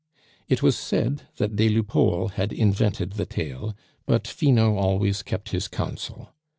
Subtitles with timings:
[0.49, 3.75] It was said that des Lupeaulx had invented the tale,
[4.07, 6.33] but Finot always kept his counsel.